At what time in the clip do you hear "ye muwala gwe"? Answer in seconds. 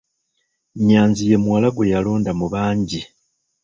1.29-1.91